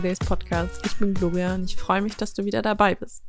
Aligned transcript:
Days 0.00 0.18
Podcast. 0.18 0.84
Ich 0.84 0.96
bin 0.96 1.14
Gloria 1.14 1.54
und 1.54 1.64
ich 1.64 1.76
freue 1.76 2.02
mich, 2.02 2.16
dass 2.16 2.34
du 2.34 2.44
wieder 2.44 2.62
dabei 2.62 2.94
bist. 2.94 3.22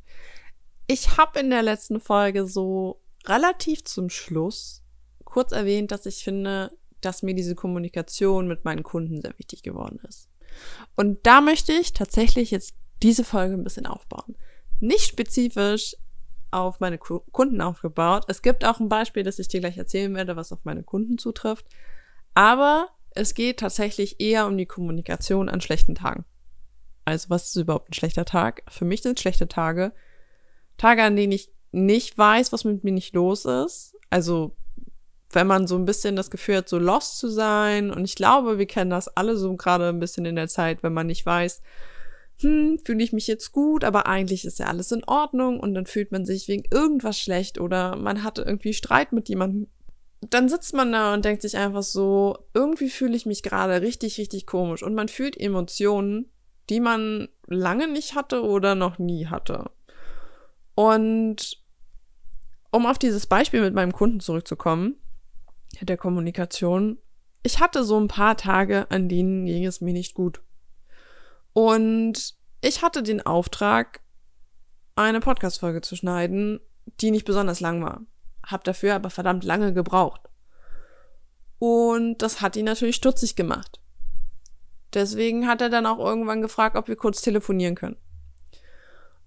Ich 0.87 1.17
habe 1.17 1.39
in 1.39 1.49
der 1.49 1.63
letzten 1.63 1.99
Folge 1.99 2.47
so 2.47 3.01
relativ 3.25 3.83
zum 3.85 4.09
Schluss 4.09 4.83
kurz 5.23 5.51
erwähnt, 5.51 5.91
dass 5.91 6.05
ich 6.05 6.23
finde, 6.23 6.71
dass 7.01 7.23
mir 7.23 7.35
diese 7.35 7.55
Kommunikation 7.55 8.47
mit 8.47 8.65
meinen 8.65 8.83
Kunden 8.83 9.21
sehr 9.21 9.37
wichtig 9.37 9.63
geworden 9.63 9.99
ist. 10.07 10.29
Und 10.95 11.25
da 11.25 11.41
möchte 11.41 11.73
ich 11.73 11.93
tatsächlich 11.93 12.51
jetzt 12.51 12.75
diese 13.03 13.23
Folge 13.23 13.53
ein 13.53 13.63
bisschen 13.63 13.85
aufbauen. 13.85 14.35
Nicht 14.79 15.05
spezifisch 15.05 15.95
auf 16.51 16.79
meine 16.79 16.97
Kunden 16.97 17.61
aufgebaut. 17.61 18.25
Es 18.27 18.41
gibt 18.41 18.65
auch 18.65 18.79
ein 18.79 18.89
Beispiel, 18.89 19.23
das 19.23 19.39
ich 19.39 19.47
dir 19.47 19.59
gleich 19.59 19.77
erzählen 19.77 20.15
werde, 20.15 20.35
was 20.35 20.51
auf 20.51 20.59
meine 20.63 20.83
Kunden 20.83 21.17
zutrifft. 21.17 21.65
Aber 22.33 22.89
es 23.11 23.33
geht 23.33 23.59
tatsächlich 23.59 24.19
eher 24.19 24.47
um 24.47 24.57
die 24.57 24.65
Kommunikation 24.65 25.49
an 25.49 25.61
schlechten 25.61 25.95
Tagen. 25.95 26.25
Also 27.07 27.29
was 27.29 27.47
ist 27.47 27.55
überhaupt 27.55 27.89
ein 27.89 27.93
schlechter 27.93 28.25
Tag? 28.25 28.63
Für 28.67 28.83
mich 28.83 29.01
sind 29.01 29.17
schlechte 29.17 29.47
Tage 29.47 29.93
Tage, 30.75 31.03
an 31.03 31.15
denen 31.15 31.31
ich 31.31 31.49
nicht 31.71 32.17
weiß, 32.17 32.51
was 32.51 32.65
mit 32.65 32.83
mir 32.83 32.91
nicht 32.91 33.15
los 33.15 33.45
ist. 33.45 33.95
Also 34.09 34.57
wenn 35.31 35.47
man 35.47 35.67
so 35.67 35.77
ein 35.77 35.85
bisschen 35.85 36.17
das 36.17 36.29
Gefühl 36.29 36.57
hat, 36.57 36.67
so 36.67 36.77
lost 36.77 37.17
zu 37.17 37.29
sein. 37.29 37.91
Und 37.91 38.03
ich 38.03 38.15
glaube, 38.15 38.57
wir 38.57 38.65
kennen 38.65 38.89
das 38.89 39.07
alle 39.07 39.37
so 39.37 39.55
gerade 39.55 39.87
ein 39.87 40.01
bisschen 40.01 40.25
in 40.25 40.35
der 40.35 40.49
Zeit, 40.49 40.83
wenn 40.83 40.91
man 40.91 41.07
nicht 41.07 41.25
weiß, 41.25 41.61
hm, 42.41 42.79
fühle 42.85 43.03
ich 43.03 43.13
mich 43.13 43.27
jetzt 43.27 43.53
gut, 43.53 43.85
aber 43.85 44.07
eigentlich 44.07 44.43
ist 44.43 44.59
ja 44.59 44.65
alles 44.65 44.91
in 44.91 45.05
Ordnung 45.05 45.61
und 45.61 45.73
dann 45.75 45.85
fühlt 45.85 46.11
man 46.11 46.25
sich 46.25 46.49
wegen 46.49 46.65
irgendwas 46.69 47.17
schlecht 47.17 47.57
oder 47.57 47.95
man 47.95 48.21
hatte 48.21 48.41
irgendwie 48.41 48.73
Streit 48.73 49.13
mit 49.13 49.29
jemandem. 49.29 49.67
Dann 50.19 50.49
sitzt 50.49 50.73
man 50.73 50.91
da 50.91 51.13
und 51.13 51.23
denkt 51.23 51.41
sich 51.41 51.55
einfach 51.55 51.83
so, 51.83 52.37
irgendwie 52.53 52.89
fühle 52.89 53.15
ich 53.15 53.25
mich 53.25 53.43
gerade 53.43 53.81
richtig, 53.81 54.17
richtig 54.17 54.45
komisch 54.45 54.83
und 54.83 54.93
man 54.93 55.07
fühlt 55.07 55.39
Emotionen, 55.39 56.29
die 56.69 56.79
man 56.79 57.29
lange 57.47 57.87
nicht 57.87 58.15
hatte 58.15 58.43
oder 58.43 58.75
noch 58.75 58.97
nie 58.99 59.27
hatte. 59.27 59.71
Und 60.75 61.61
um 62.71 62.85
auf 62.85 62.99
dieses 62.99 63.25
Beispiel 63.25 63.61
mit 63.61 63.73
meinem 63.73 63.93
Kunden 63.93 64.19
zurückzukommen, 64.19 64.95
der 65.81 65.97
Kommunikation, 65.97 66.97
ich 67.43 67.59
hatte 67.59 67.83
so 67.83 67.99
ein 67.99 68.07
paar 68.07 68.37
Tage, 68.37 68.89
an 68.91 69.09
denen 69.09 69.45
ging 69.45 69.65
es 69.65 69.81
mir 69.81 69.93
nicht 69.93 70.13
gut. 70.13 70.41
Und 71.53 72.35
ich 72.61 72.81
hatte 72.81 73.03
den 73.03 73.25
Auftrag, 73.25 74.01
eine 74.95 75.19
Podcast-Folge 75.19 75.81
zu 75.81 75.95
schneiden, 75.95 76.59
die 77.01 77.11
nicht 77.11 77.25
besonders 77.25 77.59
lang 77.59 77.83
war. 77.83 78.01
Hab 78.45 78.63
dafür 78.63 78.95
aber 78.95 79.09
verdammt 79.09 79.43
lange 79.43 79.73
gebraucht. 79.73 80.21
Und 81.59 82.19
das 82.19 82.41
hat 82.41 82.55
ihn 82.55 82.65
natürlich 82.65 82.95
stutzig 82.95 83.35
gemacht. 83.35 83.79
Deswegen 84.93 85.47
hat 85.47 85.61
er 85.61 85.69
dann 85.69 85.85
auch 85.85 85.99
irgendwann 85.99 86.41
gefragt, 86.41 86.75
ob 86.75 86.87
wir 86.87 86.95
kurz 86.95 87.21
telefonieren 87.21 87.75
können. 87.75 87.97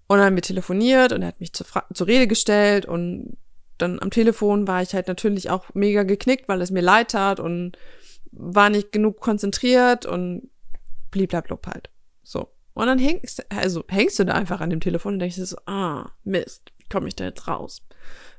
Und 0.06 0.18
dann 0.18 0.26
haben 0.26 0.34
wir 0.34 0.42
telefoniert 0.42 1.12
und 1.12 1.22
er 1.22 1.28
hat 1.28 1.40
mich 1.40 1.52
zur, 1.52 1.66
zur 1.94 2.06
Rede 2.06 2.26
gestellt 2.26 2.86
und 2.86 3.36
dann 3.78 4.00
am 4.00 4.10
Telefon 4.10 4.66
war 4.66 4.82
ich 4.82 4.94
halt 4.94 5.08
natürlich 5.08 5.50
auch 5.50 5.72
mega 5.74 6.02
geknickt, 6.02 6.48
weil 6.48 6.60
es 6.60 6.70
mir 6.70 6.80
leid 6.80 7.12
tat 7.12 7.40
und 7.40 7.78
war 8.32 8.70
nicht 8.70 8.92
genug 8.92 9.20
konzentriert 9.20 10.06
und 10.06 10.50
bliblablub 11.10 11.66
halt. 11.66 11.90
So. 12.22 12.48
Und 12.74 12.86
dann 12.86 12.98
hängst, 12.98 13.44
also 13.50 13.84
hängst 13.88 14.18
du 14.18 14.24
da 14.24 14.34
einfach 14.34 14.60
an 14.60 14.70
dem 14.70 14.80
Telefon 14.80 15.14
und 15.14 15.18
denkst 15.20 15.36
so, 15.36 15.56
ah, 15.66 16.10
Mist, 16.24 16.72
komme 16.90 17.08
ich 17.08 17.16
da 17.16 17.24
jetzt 17.24 17.48
raus? 17.48 17.82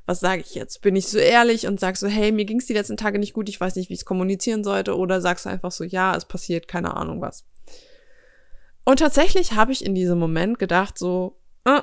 Was 0.06 0.20
sage 0.20 0.42
ich 0.42 0.54
jetzt? 0.54 0.82
Bin 0.82 0.96
ich 0.96 1.08
so 1.08 1.18
ehrlich 1.18 1.66
und 1.66 1.80
sag 1.80 1.96
so, 1.96 2.08
hey, 2.08 2.32
mir 2.32 2.44
ging 2.44 2.58
es 2.58 2.66
die 2.66 2.72
letzten 2.72 2.96
Tage 2.96 3.18
nicht 3.18 3.32
gut, 3.32 3.48
ich 3.48 3.60
weiß 3.60 3.76
nicht, 3.76 3.88
wie 3.88 3.94
ich 3.94 4.00
es 4.00 4.04
kommunizieren 4.04 4.64
sollte, 4.64 4.96
oder 4.96 5.20
sagst 5.20 5.46
du 5.46 5.50
einfach 5.50 5.70
so, 5.70 5.84
ja, 5.84 6.16
es 6.16 6.24
passiert, 6.24 6.68
keine 6.68 6.96
Ahnung 6.96 7.20
was. 7.20 7.44
Und 8.84 8.98
tatsächlich 8.98 9.52
habe 9.52 9.72
ich 9.72 9.84
in 9.84 9.94
diesem 9.94 10.18
Moment 10.18 10.58
gedacht, 10.58 10.98
so, 10.98 11.38
äh, 11.64 11.80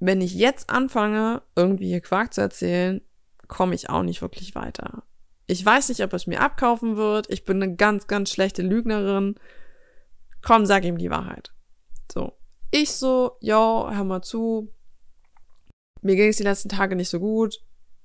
wenn 0.00 0.20
ich 0.20 0.34
jetzt 0.34 0.70
anfange, 0.70 1.42
irgendwie 1.56 1.88
hier 1.88 2.00
Quark 2.00 2.32
zu 2.32 2.40
erzählen, 2.40 3.02
komme 3.48 3.74
ich 3.74 3.90
auch 3.90 4.02
nicht 4.02 4.22
wirklich 4.22 4.54
weiter. 4.54 5.02
Ich 5.46 5.64
weiß 5.64 5.88
nicht, 5.90 6.02
ob 6.02 6.12
es 6.12 6.26
mir 6.26 6.40
abkaufen 6.40 6.96
wird. 6.96 7.30
Ich 7.30 7.44
bin 7.44 7.62
eine 7.62 7.74
ganz, 7.74 8.06
ganz 8.06 8.30
schlechte 8.30 8.62
Lügnerin 8.62 9.36
komm, 10.42 10.66
sag 10.66 10.84
ihm 10.84 10.98
die 10.98 11.10
Wahrheit. 11.10 11.52
So. 12.12 12.32
Ich 12.70 12.92
so, 12.92 13.36
yo, 13.40 13.88
hör 13.90 14.04
mal 14.04 14.22
zu. 14.22 14.72
Mir 16.02 16.16
ging 16.16 16.28
es 16.28 16.36
die 16.36 16.42
letzten 16.42 16.68
Tage 16.68 16.96
nicht 16.96 17.08
so 17.08 17.20
gut. 17.20 17.60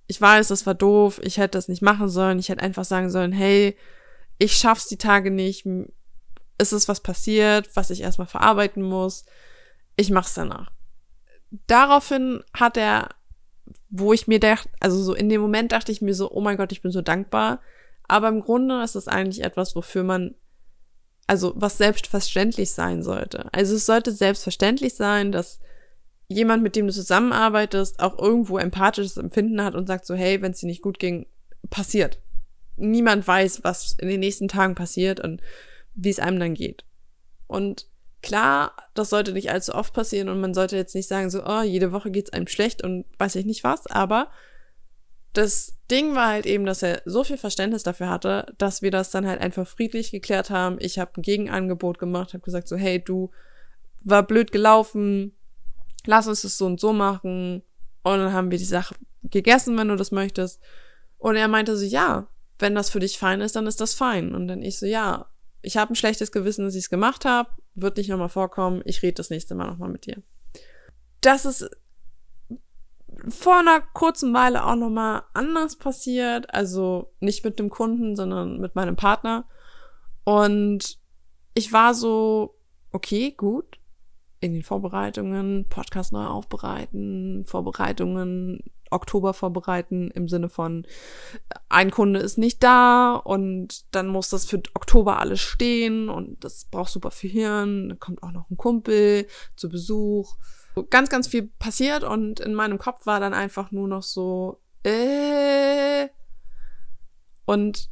Ich 0.08 0.20
weiß, 0.20 0.50
das 0.50 0.66
war 0.66 0.74
doof. 0.74 1.20
Ich 1.24 1.38
hätte 1.38 1.58
das 1.58 1.68
nicht 1.68 1.82
machen 1.82 2.10
sollen. 2.10 2.40
Ich 2.40 2.50
hätte 2.50 2.62
einfach 2.62 2.86
sagen 2.86 3.10
sollen, 3.10 3.32
hey, 3.32 3.78
ich 4.38 4.54
schaff's 4.54 4.88
die 4.88 4.98
Tage 4.98 5.32
nicht. 5.32 5.68
Es 6.58 6.74
ist 6.74 6.88
was 6.88 7.02
passiert, 7.02 7.70
was 7.76 7.90
ich 7.90 8.02
erstmal 8.02 8.28
verarbeiten 8.28 8.84
muss. 8.84 9.26
Ich 9.96 10.10
mach's 10.10 10.34
danach. 10.34 10.72
Daraufhin 11.68 12.44
hat 12.54 12.78
er, 12.78 13.10
wo 13.90 14.12
ich 14.12 14.28
mir 14.28 14.40
dachte, 14.40 14.70
also 14.80 15.02
so 15.02 15.14
in 15.14 15.30
dem 15.30 15.42
Moment 15.42 15.72
dachte 15.72 15.92
ich 15.92 16.02
mir 16.02 16.16
so, 16.16 16.32
oh 16.32 16.42
mein 16.42 16.58
Gott, 16.58 16.72
ich 16.72 16.82
bin 16.82 16.92
so 16.92 17.02
dankbar. 17.02 17.62
Aber 18.08 18.28
im 18.28 18.42
Grunde 18.42 18.84
ist 18.84 18.96
es 18.96 19.08
eigentlich 19.08 19.44
etwas, 19.44 19.76
wofür 19.76 20.04
man 20.04 20.36
also 21.28 21.54
was 21.56 21.78
selbstverständlich 21.78 22.72
sein 22.72 23.04
sollte. 23.04 23.48
Also 23.54 23.76
es 23.76 23.86
sollte 23.86 24.12
selbstverständlich 24.12 24.96
sein, 24.96 25.32
dass 25.32 25.60
jemand, 26.34 26.64
mit 26.64 26.76
dem 26.76 26.88
du 26.88 26.94
zusammenarbeitest, 26.94 28.00
auch 28.00 28.18
irgendwo 28.20 28.58
empathisches 28.58 29.18
Empfinden 29.18 29.62
hat 29.62 29.76
und 29.76 29.88
sagt 29.88 30.06
so, 30.06 30.16
hey, 30.16 30.42
wenn 30.42 30.52
es 30.52 30.60
dir 30.60 30.68
nicht 30.68 30.82
gut 30.82 31.00
ging, 31.00 31.28
passiert. 31.70 32.20
Niemand 32.76 33.28
weiß, 33.28 33.64
was 33.64 33.96
in 34.00 34.08
den 34.08 34.20
nächsten 34.20 34.48
Tagen 34.48 34.76
passiert 34.76 35.20
und 35.20 35.42
wie 35.94 36.10
es 36.10 36.20
einem 36.20 36.40
dann 36.40 36.54
geht. 36.54 36.86
Und 37.48 37.88
klar, 38.22 38.74
das 38.94 39.10
sollte 39.10 39.34
nicht 39.34 39.52
allzu 39.52 39.76
oft 39.76 39.94
passieren 39.94 40.30
und 40.30 40.42
man 40.42 40.54
sollte 40.54 40.76
jetzt 40.76 40.96
nicht 40.96 41.08
sagen 41.08 41.30
so, 41.30 41.46
oh, 41.46 41.62
jede 41.62 41.92
Woche 41.92 42.10
geht's 42.10 42.34
einem 42.34 42.48
schlecht 42.48 42.84
und 42.84 43.06
weiß 43.20 43.36
ich 43.36 43.46
nicht 43.46 43.64
was, 43.64 43.86
aber 43.88 44.30
das 45.34 45.76
Ding 45.90 46.16
war 46.16 46.30
halt 46.30 46.46
eben, 46.46 46.66
dass 46.66 46.84
er 46.84 47.02
so 47.06 47.24
viel 47.24 47.38
Verständnis 47.38 47.84
dafür 47.84 48.10
hatte, 48.10 48.54
dass 48.58 48.82
wir 48.82 48.92
das 48.92 49.10
dann 49.10 49.28
halt 49.28 49.42
einfach 49.42 49.68
friedlich 49.68 50.12
geklärt 50.12 50.52
haben. 50.52 50.78
Ich 50.80 51.00
habe 51.00 51.12
ein 51.18 51.24
Gegenangebot 51.24 51.98
gemacht, 51.98 52.34
habe 52.34 52.44
gesagt 52.44 52.68
so, 52.68 52.78
hey, 52.78 53.04
du 53.04 53.32
war 54.02 54.24
blöd 54.24 54.52
gelaufen, 54.52 55.36
lass 56.06 56.28
uns 56.28 56.42
das 56.42 56.58
so 56.58 56.66
und 56.66 56.80
so 56.80 56.94
machen. 56.94 57.64
Und 58.04 58.18
dann 58.18 58.34
haben 58.34 58.52
wir 58.52 58.58
die 58.58 58.66
Sache 58.66 58.96
gegessen, 59.24 59.78
wenn 59.78 59.88
du 59.88 59.96
das 59.96 60.12
möchtest. 60.12 60.60
Und 61.18 61.36
er 61.36 61.48
meinte 61.48 61.78
so, 61.78 61.86
ja, 61.86 62.28
wenn 62.60 62.76
das 62.76 62.90
für 62.90 63.00
dich 63.00 63.18
fein 63.18 63.42
ist, 63.42 63.56
dann 63.56 63.68
ist 63.68 63.82
das 63.82 63.94
fein. 63.94 64.36
Und 64.36 64.48
dann 64.48 64.62
ich 64.62 64.78
so, 64.78 64.86
ja, 64.86 65.28
ich 65.62 65.78
habe 65.78 65.94
ein 65.94 65.96
schlechtes 65.96 66.32
Gewissen, 66.32 66.66
dass 66.66 66.76
ich 66.76 66.84
es 66.84 66.90
gemacht 66.90 67.26
habe, 67.26 67.50
wird 67.76 67.98
nicht 67.98 68.10
nochmal 68.10 68.30
vorkommen, 68.30 68.82
ich 68.86 69.02
rede 69.02 69.16
das 69.16 69.30
nächste 69.30 69.56
Mal 69.56 69.68
nochmal 69.68 69.90
mit 69.90 70.06
dir. 70.06 70.22
Das 71.22 71.46
ist 71.46 71.70
vor 73.30 73.60
einer 73.60 73.82
kurzen 73.82 74.34
Weile 74.34 74.66
auch 74.66 74.76
nochmal 74.76 75.24
anders 75.34 75.78
passiert. 75.78 76.54
Also 76.54 77.14
nicht 77.20 77.44
mit 77.46 77.60
dem 77.60 77.70
Kunden, 77.70 78.16
sondern 78.16 78.60
mit 78.60 78.76
meinem 78.76 78.96
Partner. 78.96 79.46
Und 80.24 81.00
ich 81.54 81.72
war 81.72 81.94
so, 81.94 82.56
okay, 82.92 83.32
gut. 83.32 83.80
In 84.44 84.54
den 84.54 84.64
Vorbereitungen, 84.64 85.68
Podcast 85.70 86.12
neu 86.12 86.26
aufbereiten, 86.26 87.46
Vorbereitungen, 87.46 88.62
Oktober 88.92 89.34
vorbereiten 89.34 90.12
im 90.12 90.28
Sinne 90.28 90.50
von, 90.50 90.86
ein 91.70 91.92
Kunde 91.92 92.20
ist 92.20 92.38
nicht 92.38 92.62
da 92.62 93.16
und 93.16 93.86
dann 93.96 94.08
muss 94.08 94.28
das 94.30 94.46
für 94.46 94.62
Oktober 94.74 95.20
alles 95.20 95.40
stehen 95.40 96.10
und 96.10 96.44
das 96.44 96.66
braucht 96.66 96.92
super 96.92 97.10
viel 97.10 97.30
Hirn. 97.30 97.88
Dann 97.88 98.00
kommt 98.02 98.22
auch 98.22 98.32
noch 98.32 98.50
ein 98.50 98.58
Kumpel 98.58 99.28
zu 99.56 99.70
Besuch 99.70 100.36
ganz, 100.90 101.10
ganz 101.10 101.28
viel 101.30 101.44
passiert 101.44 102.04
und 102.04 102.42
in 102.42 102.54
meinem 102.54 102.78
Kopf 102.78 103.06
war 103.06 103.22
dann 103.22 103.34
einfach 103.34 103.72
nur 103.72 103.88
noch 103.88 104.04
so, 104.04 104.60
äh. 104.84 106.10
Und 107.46 107.90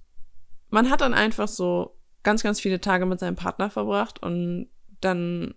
man 0.70 0.90
hat 0.90 1.00
dann 1.00 1.14
einfach 1.14 1.48
so 1.48 1.96
ganz, 2.24 2.44
ganz 2.44 2.60
viele 2.60 2.82
Tage 2.82 3.06
mit 3.06 3.22
seinem 3.22 3.38
Partner 3.38 3.70
verbracht 3.70 4.22
und 4.22 4.68
dann 5.00 5.54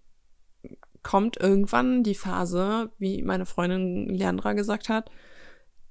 kommt 1.05 1.37
irgendwann 1.39 2.03
die 2.03 2.17
Phase, 2.17 2.91
wie 2.99 3.23
meine 3.23 3.47
Freundin 3.47 4.09
Leandra 4.09 4.55
gesagt 4.55 4.89
hat, 4.89 5.11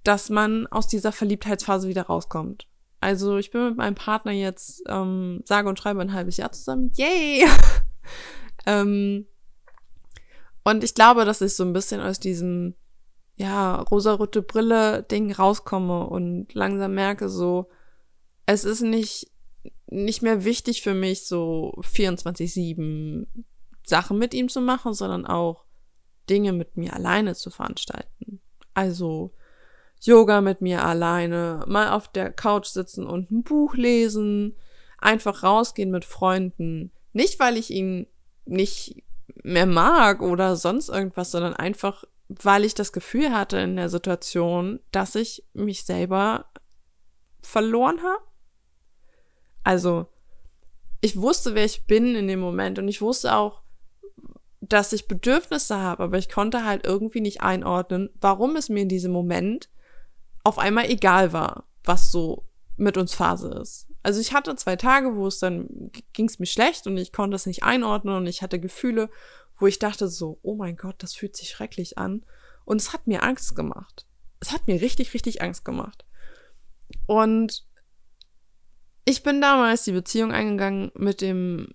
dass 0.04 0.30
man 0.30 0.68
aus 0.68 0.88
dieser 0.88 1.14
Verliebtheitsphase 1.14 1.88
wieder 1.88 2.04
rauskommt. 2.04 2.68
Also 3.00 3.38
ich 3.38 3.52
bin 3.52 3.66
mit 3.66 3.78
meinem 3.78 3.96
Partner 3.96 4.32
jetzt 4.32 4.84
ähm, 4.88 5.42
sage 5.46 5.70
und 5.70 5.80
schreibe 5.80 6.02
ein 6.02 6.14
halbes 6.14 6.38
Jahr 6.38 6.52
zusammen. 6.52 6.92
Yay! 6.96 7.46
ähm, 8.66 9.28
und 10.64 10.84
ich 10.84 10.96
glaube, 10.96 11.26
dass 11.26 11.42
ich 11.42 11.56
so 11.56 11.64
ein 11.64 11.74
bisschen 11.74 12.02
aus 12.02 12.20
diesem, 12.20 12.76
ja, 13.36 13.76
rosarote 13.82 14.42
Brille-Ding 14.42 15.32
rauskomme 15.32 16.08
und 16.08 16.54
langsam 16.54 16.96
merke, 16.96 17.30
so, 17.30 17.70
es 18.46 18.64
ist 18.64 18.82
nicht, 18.82 19.32
nicht 19.88 20.22
mehr 20.22 20.44
wichtig 20.44 20.82
für 20.82 20.94
mich, 20.94 21.26
so 21.26 21.74
24-7 21.82 23.28
Sachen 23.84 24.18
mit 24.18 24.34
ihm 24.34 24.50
zu 24.50 24.62
machen, 24.62 24.94
sondern 24.94 25.26
auch 25.26 25.66
Dinge 26.30 26.54
mit 26.54 26.78
mir 26.78 26.94
alleine 26.94 27.36
zu 27.36 27.50
veranstalten. 27.50 28.40
Also 28.74 29.34
Yoga 30.02 30.42
mit 30.42 30.62
mir 30.62 30.84
alleine, 30.84 31.64
mal 31.68 31.92
auf 31.92 32.08
der 32.08 32.32
Couch 32.32 32.68
sitzen 32.68 33.06
und 33.06 33.32
ein 33.32 33.44
Buch 33.44 33.76
lesen, 33.76 34.56
einfach 34.98 35.44
rausgehen 35.44 35.92
mit 35.92 36.06
Freunden, 36.06 36.92
Nicht, 37.14 37.40
weil 37.40 37.58
ich 37.58 37.70
ihn 37.70 38.08
nicht 38.46 39.04
mehr 39.44 39.68
mag 39.68 40.22
oder 40.22 40.56
sonst 40.56 40.90
irgendwas, 40.90 41.32
sondern 41.32 41.54
einfach, 41.54 42.04
weil 42.28 42.66
ich 42.66 42.74
das 42.74 42.92
Gefühl 42.92 43.32
hatte 43.32 43.60
in 43.60 43.76
der 43.76 43.90
Situation, 43.90 44.80
dass 44.92 45.16
ich 45.16 45.46
mich 45.54 45.86
selber 45.86 46.46
verloren 47.42 48.02
habe. 48.02 48.24
Also, 49.64 50.08
ich 51.02 51.22
wusste, 51.22 51.56
wer 51.56 51.66
ich 51.66 51.86
bin 51.86 52.16
in 52.16 52.28
dem 52.28 52.40
Moment 52.40 52.80
und 52.80 52.88
ich 52.88 53.02
wusste 53.02 53.36
auch, 53.36 53.63
dass 54.70 54.94
ich 54.94 55.08
Bedürfnisse 55.08 55.78
habe, 55.78 56.04
aber 56.04 56.18
ich 56.18 56.30
konnte 56.30 56.66
halt 56.66 56.86
irgendwie 56.86 57.22
nicht 57.22 57.42
einordnen, 57.42 58.10
warum 58.22 58.56
es 58.56 58.70
mir 58.70 58.84
in 58.84 58.90
diesem 58.90 59.12
Moment 59.12 59.70
auf 60.44 60.58
einmal 60.58 60.90
egal 60.90 61.34
war, 61.34 61.66
was 61.84 62.12
so 62.12 62.46
mit 62.78 62.98
uns 62.98 63.14
Phase 63.14 63.50
ist. 63.62 63.88
Also 64.04 64.20
ich 64.22 64.34
hatte 64.34 64.56
zwei 64.56 64.76
Tage, 64.76 65.16
wo 65.16 65.28
es 65.28 65.40
dann 65.40 65.92
ging 66.14 66.28
es 66.28 66.40
mir 66.40 66.46
schlecht 66.46 66.88
und 66.88 66.98
ich 66.98 67.12
konnte 67.12 67.36
es 67.36 67.46
nicht 67.46 67.64
einordnen 67.64 68.16
und 68.16 68.28
ich 68.28 68.42
hatte 68.42 68.60
Gefühle, 68.60 69.10
wo 69.58 69.68
ich 69.68 69.80
dachte 69.80 70.08
so, 70.08 70.40
oh 70.42 70.56
mein 70.56 70.76
Gott, 70.76 70.96
das 71.00 71.14
fühlt 71.14 71.36
sich 71.36 71.50
schrecklich 71.50 71.98
an 71.98 72.26
und 72.66 72.82
es 72.82 72.94
hat 72.94 73.06
mir 73.06 73.24
Angst 73.24 73.56
gemacht. 73.56 74.06
Es 74.40 74.52
hat 74.52 74.68
mir 74.68 74.82
richtig, 74.82 75.14
richtig 75.14 75.42
Angst 75.42 75.66
gemacht. 75.66 76.06
Und 77.06 77.66
ich 79.06 79.24
bin 79.24 79.42
damals 79.42 79.84
die 79.84 79.92
Beziehung 79.92 80.32
eingegangen 80.32 80.92
mit 80.96 81.22
dem 81.22 81.70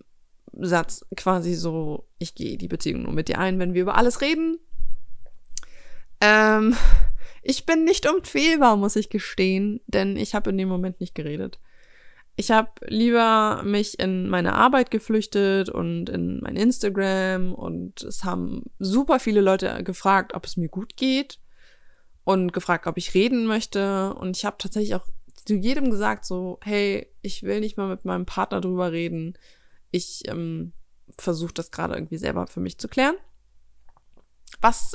Satz 0.59 1.05
quasi 1.17 1.55
so, 1.55 2.07
ich 2.19 2.35
gehe 2.35 2.59
die 2.59 2.69
Beziehung 2.69 3.03
nur 3.03 3.13
mit 3.13 3.29
dir 3.29 3.39
ein, 3.39 3.59
wenn 3.59 3.75
wir 3.75 3.83
über 3.83 3.97
alles 3.97 4.21
reden. 4.21 4.59
Ähm, 6.21 6.77
ich 7.43 7.67
bin 7.67 7.85
nicht 7.85 8.09
unfehlbar, 8.11 8.77
muss 8.77 8.97
ich 8.97 9.09
gestehen, 9.11 9.81
denn 9.87 10.17
ich 10.17 10.35
habe 10.35 10.51
in 10.51 10.59
dem 10.59 10.69
Moment 10.69 11.01
nicht 11.01 11.15
geredet. 11.15 11.59
Ich 12.37 12.53
habe 12.53 12.71
lieber 12.87 13.63
mich 13.65 13.99
in 13.99 14.29
meine 14.29 14.55
Arbeit 14.55 14.93
geflüchtet 14.93 15.71
und 15.71 16.09
in 16.09 16.41
mein 16.41 16.57
Instagram 16.57 17.53
und 17.53 18.03
es 18.03 18.23
haben 18.23 18.65
super 18.79 19.19
viele 19.19 19.41
Leute 19.41 19.83
gefragt, 19.83 20.35
ob 20.35 20.47
es 20.47 20.57
mir 20.57 20.69
gut 20.69 20.97
geht 20.97 21.41
und 22.23 22.53
gefragt, 22.53 22.87
ob 22.87 22.97
ich 22.97 23.15
reden 23.15 23.47
möchte 23.47 24.15
und 24.15 24.37
ich 24.37 24.45
habe 24.45 24.57
tatsächlich 24.59 24.95
auch 24.95 25.07
zu 25.49 25.55
jedem 25.55 25.91
gesagt 25.91 26.27
so, 26.27 26.61
hey, 26.63 27.09
ich 27.23 27.43
will 27.43 27.61
nicht 27.61 27.77
mal 27.77 27.89
mit 27.89 28.05
meinem 28.05 28.27
Partner 28.27 28.61
drüber 28.61 28.93
reden. 28.93 29.35
Ich 29.91 30.23
ähm, 30.29 30.73
versuche 31.19 31.55
das 31.55 31.71
gerade 31.71 31.95
irgendwie 31.95 32.19
selber 32.19 32.47
für 32.47 32.61
mich 32.61 32.79
zu 32.79 32.89
klären. 32.89 33.17
Was 34.61 34.95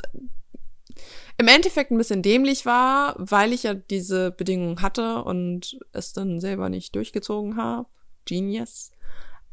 im 1.38 1.48
Endeffekt 1.48 1.90
ein 1.90 1.98
bisschen 1.98 2.22
dämlich 2.22 2.66
war, 2.66 3.16
weil 3.18 3.52
ich 3.52 3.64
ja 3.64 3.74
diese 3.74 4.30
Bedingungen 4.30 4.82
hatte 4.82 5.24
und 5.24 5.78
es 5.92 6.12
dann 6.12 6.40
selber 6.40 6.68
nicht 6.68 6.94
durchgezogen 6.94 7.56
habe. 7.56 7.88
Genius. 8.24 8.92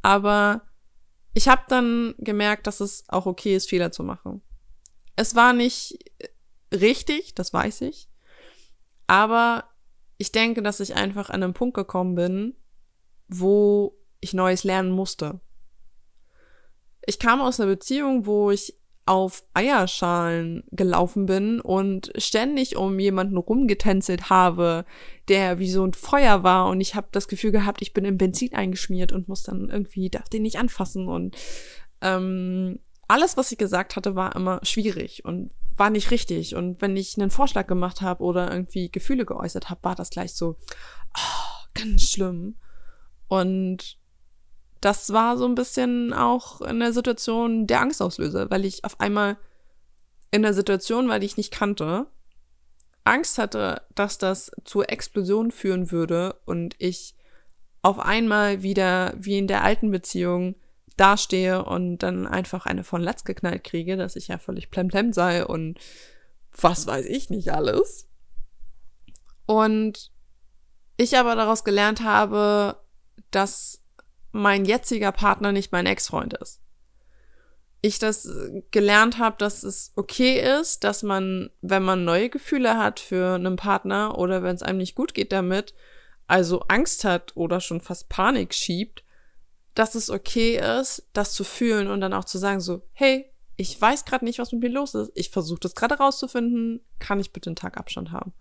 Aber 0.01 0.61
ich 1.33 1.47
habe 1.47 1.63
dann 1.67 2.13
gemerkt, 2.17 2.67
dass 2.67 2.79
es 2.79 3.05
auch 3.07 3.25
okay 3.25 3.55
ist, 3.55 3.69
Fehler 3.69 3.91
zu 3.91 4.03
machen. 4.03 4.41
Es 5.15 5.35
war 5.35 5.53
nicht 5.53 5.97
richtig, 6.73 7.35
das 7.35 7.53
weiß 7.53 7.81
ich. 7.81 8.09
Aber 9.07 9.65
ich 10.17 10.31
denke, 10.31 10.61
dass 10.61 10.79
ich 10.79 10.95
einfach 10.95 11.29
an 11.29 11.43
einen 11.43 11.53
Punkt 11.53 11.75
gekommen 11.75 12.15
bin, 12.15 12.55
wo 13.27 13.97
ich 14.21 14.33
Neues 14.33 14.63
lernen 14.63 14.91
musste. 14.91 15.41
Ich 17.05 17.19
kam 17.19 17.41
aus 17.41 17.59
einer 17.59 17.69
Beziehung, 17.69 18.25
wo 18.25 18.51
ich 18.51 18.75
auf 19.05 19.43
Eierschalen 19.53 20.63
gelaufen 20.71 21.25
bin 21.25 21.59
und 21.59 22.13
ständig 22.15 22.77
um 22.77 22.99
jemanden 22.99 23.35
rumgetänzelt 23.37 24.29
habe, 24.29 24.85
der 25.27 25.59
wie 25.59 25.71
so 25.71 25.83
ein 25.83 25.93
Feuer 25.93 26.43
war. 26.43 26.67
Und 26.69 26.81
ich 26.81 26.95
habe 26.95 27.07
das 27.11 27.27
Gefühl 27.27 27.51
gehabt, 27.51 27.81
ich 27.81 27.93
bin 27.93 28.05
im 28.05 28.17
Benzin 28.17 28.53
eingeschmiert 28.53 29.11
und 29.11 29.27
muss 29.27 29.43
dann 29.43 29.69
irgendwie, 29.69 30.09
darf 30.09 30.29
den 30.29 30.43
nicht 30.43 30.59
anfassen. 30.59 31.07
Und 31.07 31.35
ähm, 32.01 32.79
alles, 33.07 33.37
was 33.37 33.51
ich 33.51 33.57
gesagt 33.57 33.95
hatte, 33.95 34.15
war 34.15 34.35
immer 34.35 34.59
schwierig 34.63 35.25
und 35.25 35.51
war 35.75 35.89
nicht 35.89 36.11
richtig. 36.11 36.55
Und 36.55 36.81
wenn 36.81 36.95
ich 36.95 37.17
einen 37.17 37.31
Vorschlag 37.31 37.65
gemacht 37.65 38.01
habe 38.01 38.23
oder 38.23 38.51
irgendwie 38.51 38.91
Gefühle 38.91 39.25
geäußert 39.25 39.69
habe, 39.69 39.83
war 39.83 39.95
das 39.95 40.11
gleich 40.11 40.35
so 40.35 40.57
oh, 41.17 41.67
ganz 41.73 42.03
schlimm. 42.03 42.55
Und 43.27 43.97
das 44.81 45.13
war 45.13 45.37
so 45.37 45.45
ein 45.45 45.55
bisschen 45.55 46.11
auch 46.11 46.61
in 46.61 46.79
der 46.79 46.91
Situation 46.91 47.67
der 47.67 47.81
Angstauslöser, 47.81 48.49
weil 48.49 48.65
ich 48.65 48.83
auf 48.83 48.99
einmal 48.99 49.37
in 50.31 50.41
der 50.41 50.53
Situation, 50.53 51.07
weil 51.07 51.23
ich 51.23 51.37
nicht 51.37 51.51
kannte, 51.51 52.07
Angst 53.03 53.37
hatte, 53.37 53.83
dass 53.95 54.17
das 54.17 54.51
zur 54.65 54.89
Explosion 54.89 55.51
führen 55.51 55.91
würde 55.91 56.35
und 56.45 56.75
ich 56.77 57.15
auf 57.81 57.99
einmal 57.99 58.63
wieder 58.63 59.13
wie 59.17 59.37
in 59.37 59.47
der 59.47 59.63
alten 59.63 59.91
Beziehung 59.91 60.55
dastehe 60.97 61.63
und 61.65 61.99
dann 61.99 62.27
einfach 62.27 62.65
eine 62.65 62.83
von 62.83 63.01
Latz 63.01 63.23
geknallt 63.23 63.63
kriege, 63.63 63.97
dass 63.97 64.15
ich 64.15 64.27
ja 64.27 64.37
völlig 64.37 64.69
plemplem 64.69 65.13
sei 65.13 65.45
und 65.45 65.79
was 66.55 66.85
weiß 66.85 67.05
ich 67.05 67.29
nicht 67.29 67.53
alles. 67.53 68.07
Und 69.45 70.11
ich 70.97 71.17
aber 71.17 71.35
daraus 71.35 71.63
gelernt 71.63 72.03
habe, 72.03 72.77
dass 73.31 73.80
mein 74.31 74.65
jetziger 74.65 75.11
Partner 75.11 75.51
nicht 75.51 75.71
mein 75.71 75.85
Ex-Freund 75.85 76.33
ist. 76.35 76.61
Ich 77.81 77.97
das 77.97 78.29
gelernt 78.69 79.17
habe, 79.17 79.37
dass 79.39 79.63
es 79.63 79.91
okay 79.95 80.39
ist, 80.59 80.83
dass 80.83 81.01
man, 81.01 81.49
wenn 81.61 81.81
man 81.81 82.05
neue 82.05 82.29
Gefühle 82.29 82.77
hat 82.77 82.99
für 82.99 83.35
einen 83.35 83.55
Partner 83.55 84.17
oder 84.17 84.43
wenn 84.43 84.55
es 84.55 84.61
einem 84.61 84.77
nicht 84.77 84.95
gut 84.95 85.13
geht 85.13 85.31
damit, 85.31 85.73
also 86.27 86.61
Angst 86.67 87.03
hat 87.03 87.35
oder 87.35 87.59
schon 87.59 87.81
fast 87.81 88.07
Panik 88.07 88.53
schiebt, 88.53 89.03
dass 89.73 89.95
es 89.95 90.09
okay 90.09 90.57
ist, 90.79 91.07
das 91.13 91.33
zu 91.33 91.43
fühlen 91.43 91.87
und 91.87 92.01
dann 92.01 92.13
auch 92.13 92.25
zu 92.25 92.37
sagen 92.37 92.59
so, 92.59 92.83
hey, 92.93 93.31
ich 93.57 93.79
weiß 93.79 94.05
gerade 94.05 94.25
nicht, 94.25 94.39
was 94.39 94.51
mit 94.51 94.61
mir 94.61 94.69
los 94.69 94.95
ist. 94.95 95.11
Ich 95.15 95.29
versuche 95.29 95.59
das 95.59 95.75
gerade 95.75 95.95
rauszufinden. 95.95 96.81
Kann 96.99 97.19
ich 97.19 97.31
bitte 97.31 97.49
einen 97.49 97.55
Tag 97.55 97.77
Abstand 97.77 98.11
haben? 98.11 98.33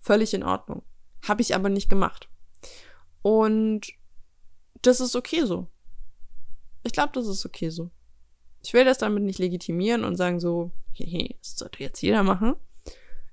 Völlig 0.00 0.32
in 0.32 0.42
Ordnung. 0.42 0.82
Habe 1.26 1.42
ich 1.42 1.54
aber 1.54 1.68
nicht 1.68 1.90
gemacht. 1.90 2.28
Und 3.22 3.88
das 4.82 5.00
ist 5.00 5.16
okay 5.16 5.44
so. 5.44 5.68
Ich 6.84 6.92
glaube, 6.92 7.12
das 7.12 7.26
ist 7.26 7.44
okay 7.44 7.70
so. 7.70 7.90
Ich 8.62 8.72
will 8.72 8.84
das 8.84 8.98
damit 8.98 9.22
nicht 9.22 9.38
legitimieren 9.38 10.04
und 10.04 10.16
sagen 10.16 10.40
so, 10.40 10.72
hehe, 10.92 11.34
das 11.40 11.56
sollte 11.56 11.82
jetzt 11.82 12.02
jeder 12.02 12.22
machen. 12.22 12.56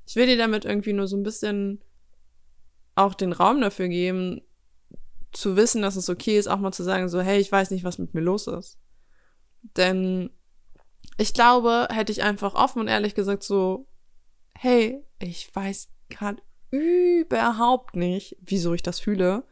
Ich 0.05 0.15
will 0.15 0.27
dir 0.27 0.37
damit 0.37 0.65
irgendwie 0.65 0.93
nur 0.93 1.07
so 1.07 1.17
ein 1.17 1.23
bisschen 1.23 1.81
auch 2.95 3.13
den 3.13 3.33
Raum 3.33 3.61
dafür 3.61 3.87
geben, 3.87 4.41
zu 5.31 5.57
wissen, 5.57 5.81
dass 5.81 5.95
es 5.95 6.09
okay 6.09 6.37
ist, 6.37 6.47
auch 6.47 6.59
mal 6.59 6.71
zu 6.71 6.83
sagen 6.83 7.09
so, 7.09 7.19
hey, 7.21 7.39
ich 7.39 7.51
weiß 7.51 7.71
nicht, 7.71 7.83
was 7.83 7.97
mit 7.97 8.13
mir 8.13 8.21
los 8.21 8.47
ist. 8.47 8.77
Denn 9.75 10.29
ich 11.17 11.33
glaube, 11.33 11.87
hätte 11.91 12.11
ich 12.11 12.23
einfach 12.23 12.55
offen 12.55 12.79
und 12.79 12.87
ehrlich 12.87 13.15
gesagt 13.15 13.43
so, 13.43 13.87
hey, 14.57 15.03
ich 15.19 15.53
weiß 15.53 15.89
gerade 16.09 16.41
überhaupt 16.71 17.95
nicht, 17.95 18.37
wieso 18.41 18.73
ich 18.73 18.83
das 18.83 18.99
fühle. 18.99 19.43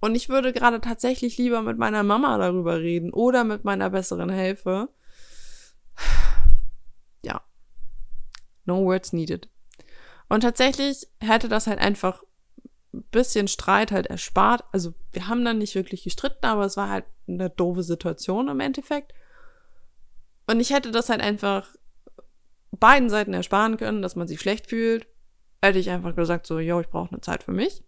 Und 0.00 0.14
ich 0.14 0.28
würde 0.28 0.52
gerade 0.52 0.80
tatsächlich 0.80 1.38
lieber 1.38 1.62
mit 1.62 1.78
meiner 1.78 2.02
Mama 2.02 2.38
darüber 2.38 2.80
reden 2.80 3.12
oder 3.12 3.44
mit 3.44 3.64
meiner 3.64 3.90
besseren 3.90 4.30
Hälfte. 4.30 4.88
Ja. 7.24 7.42
No 8.64 8.84
words 8.84 9.12
needed. 9.12 9.48
Und 10.28 10.42
tatsächlich 10.42 11.08
hätte 11.20 11.48
das 11.48 11.66
halt 11.66 11.78
einfach 11.78 12.22
ein 12.94 13.02
bisschen 13.10 13.48
Streit 13.48 13.90
halt 13.90 14.06
erspart. 14.06 14.64
Also 14.72 14.94
wir 15.12 15.26
haben 15.26 15.44
dann 15.44 15.58
nicht 15.58 15.74
wirklich 15.74 16.04
gestritten, 16.04 16.46
aber 16.46 16.64
es 16.64 16.76
war 16.76 16.88
halt 16.88 17.04
eine 17.26 17.50
doofe 17.50 17.82
Situation 17.82 18.48
im 18.48 18.60
Endeffekt. 18.60 19.12
Und 20.46 20.60
ich 20.60 20.70
hätte 20.70 20.90
das 20.90 21.08
halt 21.08 21.20
einfach 21.20 21.68
beiden 22.70 23.10
Seiten 23.10 23.34
ersparen 23.34 23.76
können, 23.76 24.02
dass 24.02 24.16
man 24.16 24.28
sich 24.28 24.40
schlecht 24.40 24.68
fühlt. 24.68 25.06
Hätte 25.60 25.78
ich 25.78 25.90
einfach 25.90 26.14
gesagt 26.14 26.46
so, 26.46 26.58
yo, 26.58 26.80
ich 26.80 26.88
brauche 26.88 27.10
eine 27.10 27.20
Zeit 27.20 27.42
für 27.42 27.52
mich. 27.52 27.82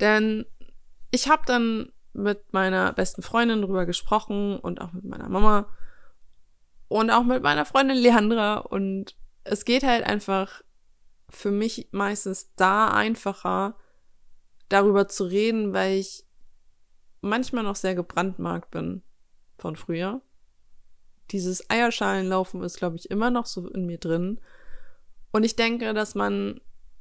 Denn 0.00 0.44
ich 1.16 1.28
habe 1.28 1.42
dann 1.46 1.90
mit 2.12 2.52
meiner 2.52 2.92
besten 2.92 3.22
Freundin 3.22 3.62
drüber 3.62 3.86
gesprochen 3.86 4.58
und 4.58 4.82
auch 4.82 4.92
mit 4.92 5.04
meiner 5.04 5.30
Mama 5.30 5.66
und 6.88 7.10
auch 7.10 7.24
mit 7.24 7.42
meiner 7.42 7.64
Freundin 7.64 7.96
Leandra 7.96 8.58
und 8.58 9.16
es 9.42 9.64
geht 9.64 9.82
halt 9.82 10.04
einfach 10.04 10.62
für 11.30 11.50
mich 11.50 11.88
meistens 11.90 12.52
da 12.56 12.88
einfacher 12.88 13.76
darüber 14.68 15.08
zu 15.08 15.24
reden, 15.24 15.72
weil 15.72 15.98
ich 15.98 16.26
manchmal 17.22 17.64
noch 17.64 17.76
sehr 17.76 17.94
gebrandmarkt 17.94 18.70
bin 18.70 19.02
von 19.56 19.74
früher. 19.74 20.20
Dieses 21.30 21.70
Eierschalenlaufen 21.70 22.62
ist, 22.62 22.76
glaube 22.76 22.96
ich, 22.96 23.10
immer 23.10 23.30
noch 23.30 23.46
so 23.46 23.68
in 23.68 23.86
mir 23.86 23.98
drin. 23.98 24.38
Und 25.32 25.44
ich 25.44 25.56
denke, 25.56 25.94
dass 25.94 26.14
man 26.14 26.60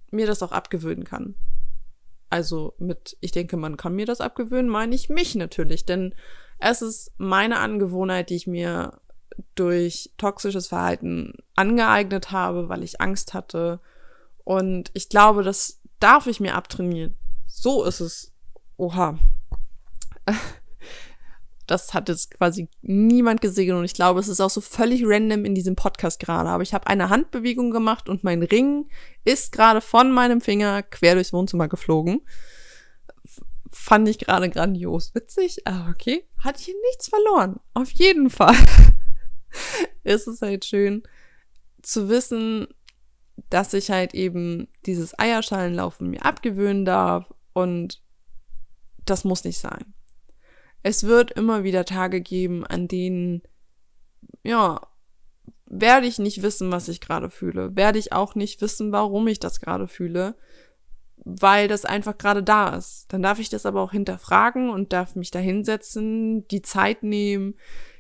mir 0.10 0.26
das 0.26 0.42
auch 0.42 0.52
abgewöhnen 0.52 1.04
kann. 1.04 1.36
Also 2.29 2.74
mit, 2.77 3.17
ich 3.22 3.32
denke, 3.32 3.58
man 3.58 3.77
kann 3.77 3.96
mir 3.96 4.05
das 4.05 4.22
abgewöhnen, 4.22 4.70
meine 4.70 4.96
ich 4.96 5.10
mich 5.10 5.36
natürlich, 5.36 5.86
denn 5.86 6.13
es 6.60 6.82
ist 6.82 7.12
meine 7.17 7.60
Angewohnheit, 7.60 8.29
die 8.29 8.36
ich 8.36 8.48
mir 8.48 9.00
durch 9.55 10.12
toxisches 10.17 10.67
Verhalten 10.67 11.34
angeeignet 11.55 12.32
habe, 12.32 12.70
weil 12.70 12.84
ich 12.84 13.01
Angst 13.01 13.34
hatte. 13.34 13.79
Und 14.44 14.91
ich 14.94 15.10
glaube, 15.10 15.44
das 15.44 15.82
darf 16.00 16.27
ich 16.27 16.39
mir 16.39 16.55
abtrainieren. 16.55 17.15
So 17.48 17.84
ist 17.84 18.00
es. 18.00 18.34
Oha. 18.77 19.17
Das 21.68 21.94
hat 21.94 22.10
jetzt 22.10 22.32
quasi 22.32 22.70
niemand 22.82 23.42
gesehen 23.42 23.76
und 23.76 23.86
ich 23.86 23.94
glaube, 23.94 24.20
es 24.20 24.28
ist 24.28 24.40
auch 24.40 24.50
so 24.50 24.62
völlig 24.62 25.04
random 25.06 25.46
in 25.46 25.56
diesem 25.56 25.76
Podcast 25.76 26.20
gerade. 26.20 26.50
Aber 26.50 26.64
ich 26.64 26.74
habe 26.74 26.88
eine 26.88 27.10
Handbewegung 27.10 27.72
gemacht 27.72 28.10
und 28.10 28.24
mein 28.24 28.44
Ring 28.44 28.90
ist 29.24 29.52
gerade 29.52 29.82
von 29.82 30.12
meinem 30.12 30.42
Finger 30.42 30.84
quer 30.84 31.16
durchs 31.16 31.34
Wohnzimmer 31.34 31.68
geflogen. 31.68 32.22
Fand 33.72 34.08
ich 34.08 34.20
gerade 34.20 34.50
grandios. 34.50 35.14
Witzig, 35.16 35.68
aber 35.68 35.90
okay. 35.90 36.28
Hat 36.44 36.58
hier 36.58 36.76
nichts 36.90 37.10
verloren. 37.10 37.60
Auf 37.74 37.92
jeden 37.92 38.30
Fall. 38.30 38.56
ist 40.04 40.28
es 40.28 40.42
halt 40.42 40.66
schön 40.66 41.04
zu 41.82 42.10
wissen, 42.10 42.68
dass 43.50 43.74
ich 43.74 43.92
halt 43.92 44.14
eben 44.14 44.68
dieses 44.86 45.18
Eierschalenlaufen 45.18 46.10
mir 46.10 46.24
abgewöhnen 46.26 46.86
darf 46.86 47.34
und 47.54 48.02
das 49.06 49.24
muss 49.24 49.44
nicht 49.44 49.60
sein. 49.60 49.95
Es 50.88 51.06
wird 51.06 51.32
immer 51.32 51.63
wieder 51.63 51.84
Tage 51.84 52.22
geben, 52.22 52.63
an 52.63 52.88
denen, 52.88 53.42
ja, 54.44 54.80
werde 55.65 56.06
ich 56.06 56.20
nicht 56.20 56.44
wissen, 56.44 56.72
was 56.72 56.88
ich 56.89 57.01
gerade 57.01 57.32
fühle. 57.32 57.75
Werde 57.75 57.98
ich 57.98 58.13
auch 58.13 58.36
nicht 58.36 58.62
wissen, 58.62 58.92
warum 58.92 59.25
ich 59.25 59.39
das 59.39 59.62
gerade 59.62 59.88
fühle, 59.88 60.36
weil 61.18 61.68
das 61.68 61.86
einfach 61.86 62.20
gerade 62.20 62.44
da 62.44 62.75
ist. 62.75 63.12
Dann 63.12 63.24
darf 63.24 63.39
ich 63.39 63.50
das 63.50 63.65
aber 63.65 63.82
auch 63.82 63.94
hinterfragen 63.94 64.70
und 64.70 64.94
darf 64.94 65.15
mich 65.15 65.32
da 65.32 65.39
hinsetzen, 65.39 66.48
die 66.50 66.62
Zeit 66.62 67.01
nehmen, 67.01 67.56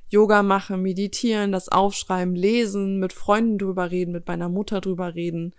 Yoga 0.07 0.43
machen, 0.43 0.83
meditieren, 0.83 1.51
das 1.51 1.69
aufschreiben, 1.69 2.35
lesen, 2.35 2.99
mit 2.99 3.13
Freunden 3.13 3.57
drüber 3.57 3.89
reden, 3.89 4.11
mit 4.11 4.27
meiner 4.27 4.47
Mutter 4.47 4.79
drüber 4.79 5.15
reden, 5.15 5.55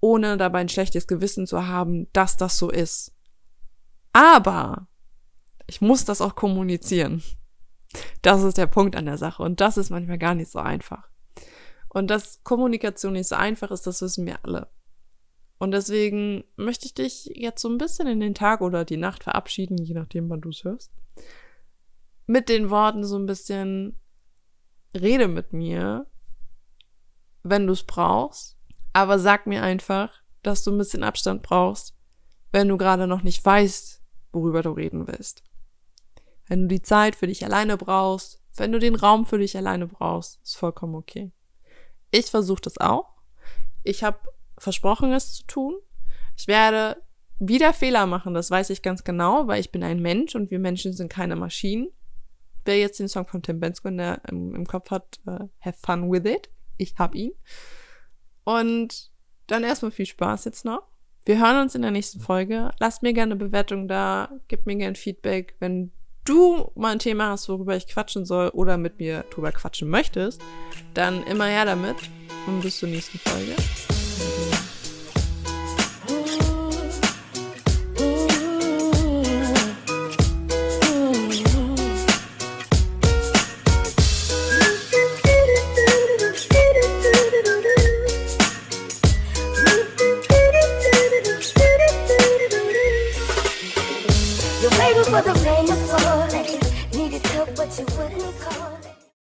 ohne 0.00 0.36
dabei 0.36 0.58
ein 0.58 0.68
schlechtes 0.68 1.06
Gewissen 1.06 1.46
zu 1.46 1.66
haben, 1.66 2.06
dass 2.12 2.36
das 2.36 2.58
so 2.58 2.68
ist. 2.68 3.14
Aber 4.12 4.85
ich 5.66 5.80
muss 5.80 6.04
das 6.04 6.20
auch 6.20 6.34
kommunizieren. 6.34 7.22
Das 8.22 8.42
ist 8.42 8.58
der 8.58 8.66
Punkt 8.66 8.96
an 8.96 9.06
der 9.06 9.18
Sache. 9.18 9.42
Und 9.42 9.60
das 9.60 9.76
ist 9.76 9.90
manchmal 9.90 10.18
gar 10.18 10.34
nicht 10.34 10.50
so 10.50 10.58
einfach. 10.58 11.08
Und 11.88 12.08
dass 12.08 12.42
Kommunikation 12.44 13.14
nicht 13.14 13.28
so 13.28 13.36
einfach 13.36 13.70
ist, 13.70 13.86
das 13.86 14.02
wissen 14.02 14.26
wir 14.26 14.44
alle. 14.44 14.68
Und 15.58 15.70
deswegen 15.70 16.44
möchte 16.56 16.86
ich 16.86 16.94
dich 16.94 17.30
jetzt 17.34 17.62
so 17.62 17.68
ein 17.68 17.78
bisschen 17.78 18.06
in 18.06 18.20
den 18.20 18.34
Tag 18.34 18.60
oder 18.60 18.84
die 18.84 18.98
Nacht 18.98 19.24
verabschieden, 19.24 19.78
je 19.78 19.94
nachdem, 19.94 20.28
wann 20.28 20.42
du 20.42 20.50
es 20.50 20.64
hörst. 20.64 20.92
Mit 22.26 22.48
den 22.48 22.68
Worten 22.68 23.04
so 23.04 23.18
ein 23.18 23.24
bisschen, 23.24 23.98
rede 24.94 25.28
mit 25.28 25.54
mir, 25.54 26.06
wenn 27.42 27.66
du 27.66 27.72
es 27.72 27.84
brauchst. 27.84 28.58
Aber 28.92 29.18
sag 29.18 29.46
mir 29.46 29.62
einfach, 29.62 30.22
dass 30.42 30.62
du 30.62 30.72
ein 30.72 30.78
bisschen 30.78 31.02
Abstand 31.02 31.42
brauchst, 31.42 31.96
wenn 32.52 32.68
du 32.68 32.76
gerade 32.76 33.06
noch 33.06 33.22
nicht 33.22 33.42
weißt, 33.44 34.02
worüber 34.32 34.62
du 34.62 34.70
reden 34.70 35.06
willst 35.06 35.42
wenn 36.46 36.62
du 36.62 36.68
die 36.68 36.82
Zeit 36.82 37.16
für 37.16 37.26
dich 37.26 37.44
alleine 37.44 37.76
brauchst, 37.76 38.42
wenn 38.56 38.72
du 38.72 38.78
den 38.78 38.94
Raum 38.94 39.26
für 39.26 39.38
dich 39.38 39.56
alleine 39.56 39.86
brauchst, 39.86 40.40
ist 40.42 40.56
vollkommen 40.56 40.94
okay. 40.94 41.32
Ich 42.10 42.26
versuche 42.26 42.62
das 42.62 42.78
auch. 42.78 43.14
Ich 43.82 44.02
habe 44.02 44.18
versprochen, 44.58 45.12
es 45.12 45.34
zu 45.34 45.46
tun. 45.46 45.76
Ich 46.36 46.46
werde 46.46 47.02
wieder 47.38 47.72
Fehler 47.72 48.06
machen, 48.06 48.32
das 48.32 48.50
weiß 48.50 48.70
ich 48.70 48.82
ganz 48.82 49.04
genau, 49.04 49.46
weil 49.46 49.60
ich 49.60 49.70
bin 49.70 49.82
ein 49.82 50.00
Mensch 50.00 50.34
und 50.34 50.50
wir 50.50 50.58
Menschen 50.58 50.92
sind 50.94 51.12
keine 51.12 51.36
Maschinen. 51.36 51.88
Wer 52.64 52.78
jetzt 52.78 52.98
den 52.98 53.08
Song 53.08 53.26
von 53.26 53.42
Tim 53.42 53.60
Bensko 53.60 53.88
im, 53.88 54.54
im 54.54 54.66
Kopf 54.66 54.90
hat, 54.90 55.20
uh, 55.26 55.48
have 55.60 55.78
fun 55.84 56.10
with 56.10 56.24
it. 56.24 56.48
Ich 56.78 56.94
hab 56.98 57.14
ihn. 57.14 57.32
Und 58.44 59.10
dann 59.46 59.64
erstmal 59.64 59.90
viel 59.90 60.06
Spaß 60.06 60.46
jetzt 60.46 60.64
noch. 60.64 60.82
Wir 61.24 61.38
hören 61.38 61.62
uns 61.62 61.74
in 61.74 61.82
der 61.82 61.90
nächsten 61.90 62.20
Folge. 62.20 62.70
Lasst 62.78 63.02
mir 63.02 63.12
gerne 63.12 63.34
eine 63.34 63.44
Bewertung 63.44 63.86
da, 63.88 64.30
gebt 64.48 64.66
mir 64.66 64.76
gerne 64.76 64.94
Feedback, 64.94 65.56
wenn 65.58 65.92
du 66.26 66.70
mal 66.74 66.92
ein 66.92 66.98
Thema 66.98 67.30
hast, 67.30 67.48
worüber 67.48 67.76
ich 67.76 67.86
quatschen 67.86 68.26
soll 68.26 68.48
oder 68.50 68.76
mit 68.76 68.98
mir 68.98 69.24
drüber 69.30 69.52
quatschen 69.52 69.88
möchtest, 69.88 70.40
dann 70.94 71.22
immer 71.24 71.46
her 71.46 71.64
damit 71.64 71.96
und 72.46 72.60
bis 72.60 72.78
zur 72.78 72.88
nächsten 72.88 73.18
Folge. 73.18 73.54